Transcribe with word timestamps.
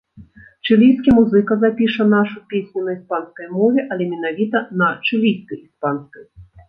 Чылійскі 0.67 1.09
музыка 1.17 1.57
запіша 1.63 2.07
нашу 2.15 2.41
песню 2.53 2.79
на 2.87 2.95
іспанскай 2.97 3.51
мове, 3.61 3.87
але 3.97 4.03
менавіта 4.15 4.57
на 4.83 4.89
чылійскай 5.11 5.57
іспанскай. 5.65 6.25